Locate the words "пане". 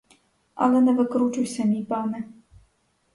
1.85-2.23